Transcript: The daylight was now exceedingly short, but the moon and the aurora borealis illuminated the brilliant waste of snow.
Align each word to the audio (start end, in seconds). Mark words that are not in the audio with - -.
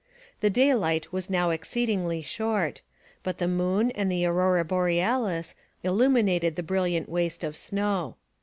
The 0.39 0.49
daylight 0.49 1.13
was 1.13 1.29
now 1.29 1.51
exceedingly 1.51 2.23
short, 2.23 2.81
but 3.21 3.37
the 3.37 3.47
moon 3.47 3.91
and 3.91 4.11
the 4.11 4.25
aurora 4.25 4.65
borealis 4.65 5.53
illuminated 5.83 6.55
the 6.55 6.63
brilliant 6.63 7.07
waste 7.07 7.43
of 7.43 7.55
snow. 7.55 8.15